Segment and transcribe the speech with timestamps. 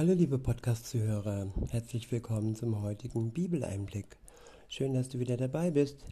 [0.00, 4.16] Hallo liebe Podcast-Zuhörer, herzlich willkommen zum heutigen Bibeleinblick.
[4.66, 6.06] Schön, dass du wieder dabei bist.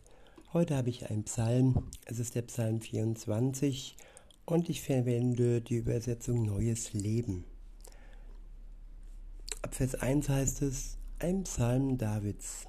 [0.53, 3.97] Heute habe ich einen Psalm, es ist der Psalm 24
[4.45, 7.47] und ich verwende die Übersetzung Neues Leben.
[9.63, 12.67] Ab Vers 1 heißt es, ein Psalm Davids.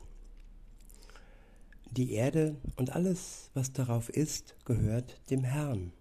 [1.92, 5.92] Die Erde und alles, was darauf ist, gehört dem Herrn.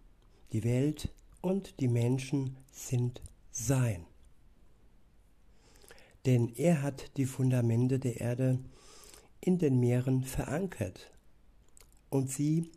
[0.53, 4.08] Die Welt und die Menschen sind sein
[6.29, 8.59] denn er hat die Fundamente der Erde
[9.41, 11.11] in den Meeren verankert
[12.11, 12.71] und sie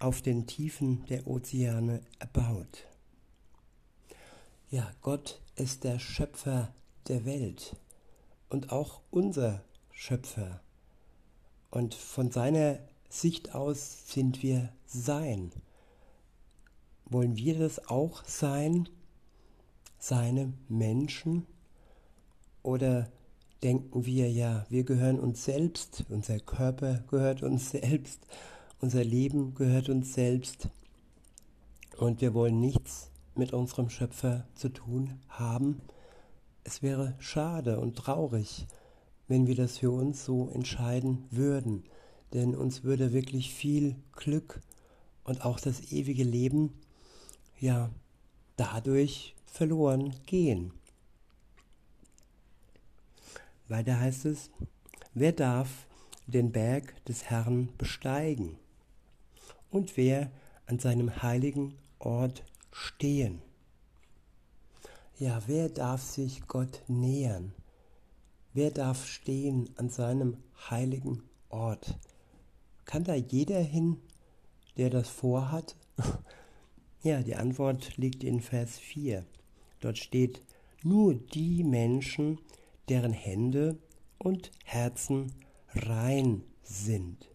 [0.00, 2.86] auf den Tiefen der Ozeane erbaut.
[4.70, 6.72] Ja, Gott ist der Schöpfer
[7.08, 7.76] der Welt
[8.48, 9.62] und auch unser
[9.92, 10.62] Schöpfer.
[11.70, 12.78] Und von seiner
[13.10, 15.52] Sicht aus sind wir sein.
[17.04, 18.88] Wollen wir das auch sein?
[19.98, 21.46] Seine Menschen?
[22.62, 23.08] Oder
[23.62, 28.20] denken wir, ja, wir gehören uns selbst, unser Körper gehört uns selbst,
[28.80, 30.68] unser Leben gehört uns selbst
[31.96, 35.80] und wir wollen nichts mit unserem Schöpfer zu tun haben.
[36.64, 38.66] Es wäre schade und traurig,
[39.26, 41.84] wenn wir das für uns so entscheiden würden,
[42.32, 44.60] denn uns würde wirklich viel Glück
[45.24, 46.72] und auch das ewige Leben
[47.58, 47.90] ja
[48.56, 50.72] dadurch verloren gehen.
[53.68, 54.50] Weiter heißt es,
[55.14, 55.86] wer darf
[56.26, 58.56] den Berg des Herrn besteigen
[59.70, 60.30] und wer
[60.66, 63.42] an seinem heiligen Ort stehen?
[65.18, 67.52] Ja, wer darf sich Gott nähern?
[68.54, 70.36] Wer darf stehen an seinem
[70.70, 71.98] heiligen Ort?
[72.84, 73.98] Kann da jeder hin,
[74.76, 75.76] der das vorhat?
[77.02, 79.26] ja, die Antwort liegt in Vers 4.
[79.80, 80.40] Dort steht,
[80.82, 82.38] nur die Menschen,
[82.88, 83.78] deren Hände
[84.18, 85.32] und Herzen
[85.74, 87.28] rein sind,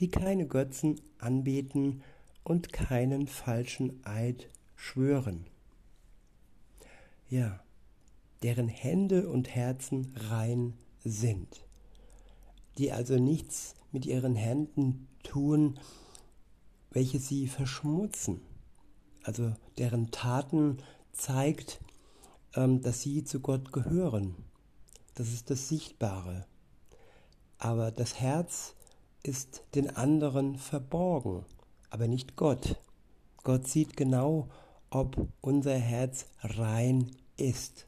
[0.00, 2.02] die keine Götzen anbeten
[2.44, 5.46] und keinen falschen Eid schwören.
[7.28, 7.60] Ja,
[8.42, 10.74] deren Hände und Herzen rein
[11.04, 11.64] sind,
[12.78, 15.80] die also nichts mit ihren Händen tun,
[16.90, 18.40] welche sie verschmutzen,
[19.22, 20.78] also deren Taten
[21.12, 21.80] zeigt,
[22.54, 24.36] ähm, dass sie zu Gott gehören
[25.18, 26.46] das ist das Sichtbare.
[27.58, 28.74] Aber das Herz
[29.24, 31.44] ist den anderen verborgen,
[31.90, 32.76] aber nicht Gott.
[33.42, 34.48] Gott sieht genau,
[34.90, 37.86] ob unser Herz rein ist.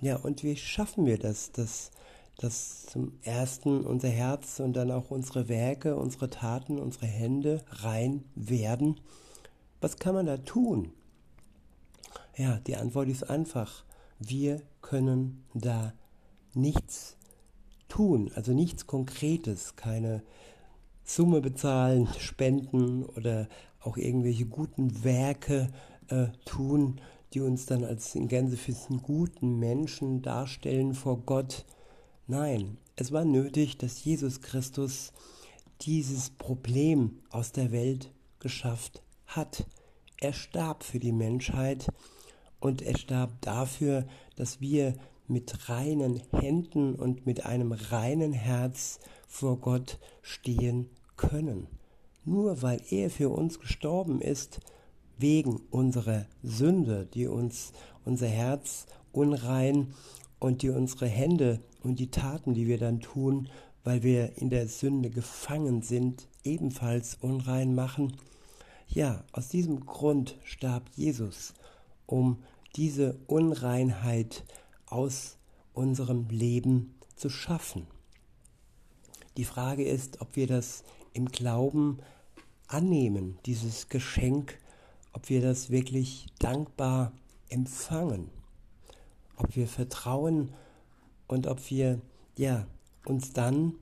[0.00, 1.90] Ja, und wie schaffen wir das, dass,
[2.38, 8.24] dass zum ersten unser Herz und dann auch unsere Werke, unsere Taten, unsere Hände rein
[8.34, 9.00] werden?
[9.82, 10.92] Was kann man da tun?
[12.36, 13.84] Ja, die Antwort ist einfach.
[14.18, 15.92] Wir können da
[16.56, 17.16] nichts
[17.88, 20.22] tun, also nichts Konkretes, keine
[21.04, 23.48] Summe bezahlen, spenden oder
[23.80, 25.68] auch irgendwelche guten Werke
[26.08, 27.00] äh, tun,
[27.32, 31.64] die uns dann als in Gänsefüßen guten Menschen darstellen vor Gott.
[32.26, 35.12] Nein, es war nötig, dass Jesus Christus
[35.82, 39.66] dieses Problem aus der Welt geschafft hat.
[40.18, 41.86] Er starb für die Menschheit
[42.58, 44.06] und er starb dafür,
[44.36, 44.94] dass wir
[45.28, 51.66] mit reinen Händen und mit einem reinen Herz vor Gott stehen können.
[52.24, 54.60] Nur weil er für uns gestorben ist,
[55.18, 57.72] wegen unserer Sünde, die uns
[58.04, 59.94] unser Herz unrein
[60.38, 63.48] und die unsere Hände und die Taten, die wir dann tun,
[63.84, 68.16] weil wir in der Sünde gefangen sind, ebenfalls unrein machen.
[68.88, 71.54] Ja, aus diesem Grund starb Jesus,
[72.06, 72.42] um
[72.76, 75.36] diese Unreinheit zu aus
[75.72, 77.86] unserem Leben zu schaffen.
[79.36, 81.98] Die Frage ist, ob wir das im Glauben
[82.68, 84.58] annehmen, dieses Geschenk,
[85.12, 87.12] ob wir das wirklich dankbar
[87.48, 88.30] empfangen,
[89.36, 90.52] ob wir vertrauen
[91.26, 92.00] und ob wir
[92.36, 92.66] ja
[93.04, 93.74] uns dann,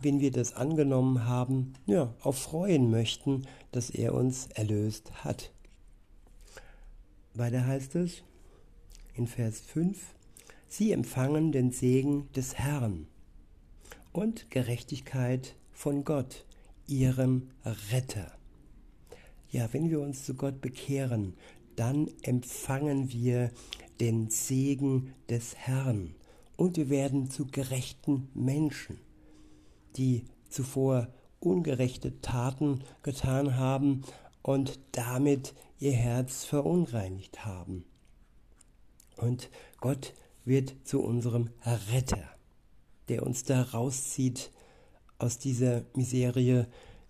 [0.00, 5.50] wenn wir das angenommen haben, ja, auch freuen möchten, dass er uns erlöst hat.
[7.34, 8.22] Weiter heißt es
[9.14, 10.14] in Vers 5,
[10.68, 13.06] Sie empfangen den Segen des Herrn
[14.12, 16.44] und Gerechtigkeit von Gott,
[16.86, 17.48] ihrem
[17.90, 18.32] Retter.
[19.50, 21.34] Ja, wenn wir uns zu Gott bekehren,
[21.76, 23.50] dann empfangen wir
[24.00, 26.14] den Segen des Herrn
[26.56, 28.98] und wir werden zu gerechten Menschen,
[29.96, 31.08] die zuvor
[31.38, 34.02] ungerechte Taten getan haben
[34.42, 37.84] und damit ihr Herz verunreinigt haben.
[39.16, 40.14] Und Gott
[40.46, 41.50] wird zu unserem
[41.92, 42.24] Retter,
[43.08, 44.50] der uns da rauszieht
[45.18, 46.68] aus dieser Miserie,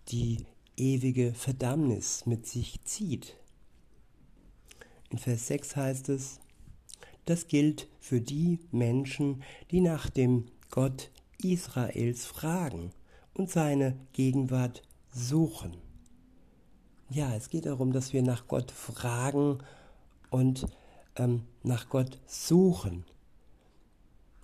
[0.09, 0.47] die
[0.77, 3.37] ewige Verdammnis mit sich zieht.
[5.11, 6.41] In Vers 6 heißt es,
[7.25, 11.11] das gilt für die Menschen, die nach dem Gott
[11.43, 12.93] Israels fragen
[13.35, 14.83] und seine Gegenwart
[15.13, 15.77] suchen.
[17.11, 19.59] Ja, es geht darum, dass wir nach Gott fragen
[20.31, 20.67] und
[21.17, 23.05] ähm, nach Gott suchen.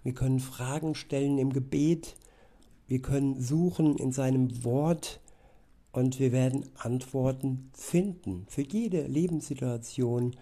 [0.03, 2.17] Wir können Fragen stellen im Gebet,
[2.89, 5.21] wir können suchen in seinem Wort
[5.93, 8.47] und wir werden Antworten finden.
[8.49, 10.37] Für jede Lebenssituation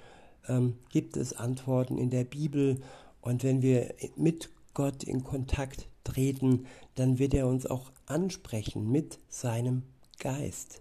[0.48, 2.80] ähm, gibt es Antworten in der Bibel
[3.20, 9.18] und wenn wir mit Gott in Kontakt treten, dann wird er uns auch ansprechen mit
[9.28, 9.82] seinem
[10.18, 10.80] Geist.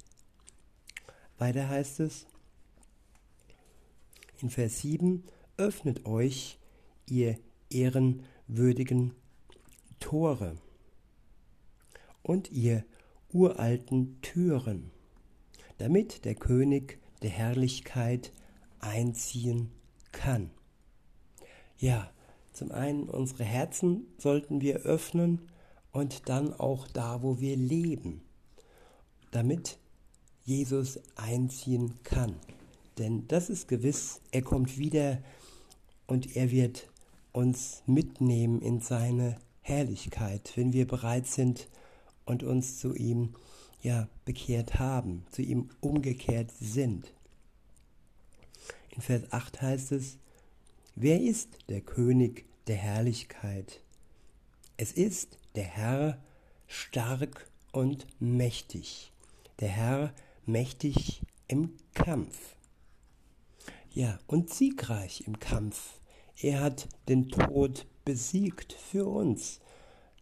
[1.38, 2.26] Weiter heißt es
[4.42, 5.24] in Vers 7,
[5.58, 6.58] öffnet euch,
[7.08, 7.38] ihr
[8.50, 9.14] ehrenwürdigen
[10.00, 10.56] Tore
[12.24, 12.84] und ihr
[13.32, 14.92] uralten Türen,
[15.78, 18.32] damit der König der Herrlichkeit
[18.80, 19.72] einziehen
[20.12, 20.50] kann.
[21.78, 22.12] Ja,
[22.52, 25.50] zum einen unsere Herzen sollten wir öffnen
[25.92, 28.22] und dann auch da, wo wir leben,
[29.32, 29.78] damit
[30.44, 32.36] Jesus einziehen kann.
[32.98, 35.22] Denn das ist gewiss, er kommt wieder
[36.08, 36.89] und er wird
[37.32, 41.68] uns mitnehmen in seine Herrlichkeit, wenn wir bereit sind
[42.26, 43.36] und uns zu ihm
[43.82, 47.14] ja bekehrt haben, zu ihm umgekehrt sind.
[48.92, 50.18] In Vers 8 heißt es,
[50.96, 53.82] wer ist der König der Herrlichkeit?
[54.78, 56.22] Es ist der Herr
[56.68, 59.12] stark und mächtig,
[59.60, 60.14] der Herr
[60.46, 62.56] mächtig im Kampf.
[63.92, 65.99] Ja, und siegreich im Kampf.
[66.42, 69.60] Er hat den Tod besiegt für uns.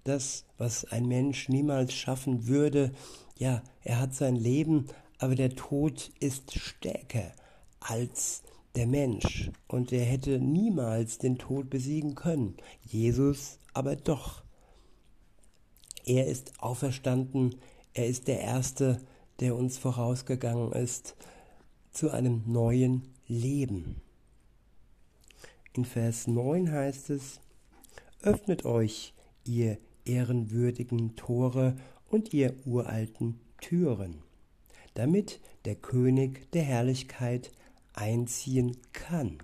[0.03, 2.91] Das, was ein Mensch niemals schaffen würde,
[3.37, 4.87] ja, er hat sein Leben,
[5.19, 7.33] aber der Tod ist stärker
[7.79, 8.41] als
[8.75, 12.57] der Mensch und er hätte niemals den Tod besiegen können.
[12.83, 14.43] Jesus aber doch.
[16.05, 17.55] Er ist auferstanden,
[17.93, 19.01] er ist der Erste,
[19.39, 21.15] der uns vorausgegangen ist
[21.91, 24.01] zu einem neuen Leben.
[25.77, 27.39] In Vers 9 heißt es,
[28.23, 29.13] Öffnet euch,
[29.45, 31.75] ihr ehrenwürdigen Tore
[32.09, 34.23] und ihr uralten Türen,
[34.95, 37.51] damit der König der Herrlichkeit
[37.93, 39.37] einziehen kann.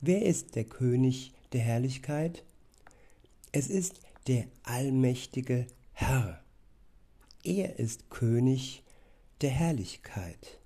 [0.00, 2.44] Wer ist der König der Herrlichkeit?
[3.50, 6.40] Es ist der allmächtige Herr.
[7.42, 8.84] Er ist König
[9.40, 10.60] der Herrlichkeit.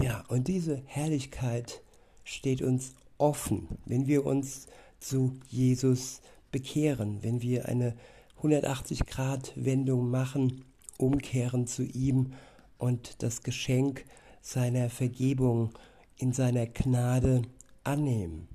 [0.00, 1.82] Ja, und diese Herrlichkeit
[2.24, 4.66] steht uns offen, wenn wir uns
[4.98, 6.20] zu Jesus
[6.50, 7.94] bekehren, wenn wir eine
[8.42, 10.64] 180-Grad-Wendung machen,
[10.98, 12.32] umkehren zu ihm
[12.78, 14.04] und das Geschenk
[14.40, 15.70] seiner Vergebung
[16.18, 17.42] in seiner Gnade
[17.84, 18.48] annehmen.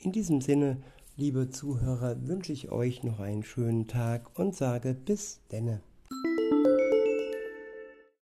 [0.00, 0.78] In diesem Sinne,
[1.16, 5.80] liebe Zuhörer, wünsche ich euch noch einen schönen Tag und sage bis denne.